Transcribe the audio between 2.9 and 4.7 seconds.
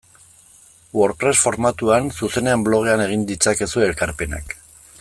egin ditzakezue ekarpenak.